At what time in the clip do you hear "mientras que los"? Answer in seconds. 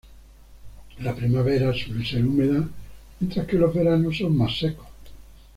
3.19-3.71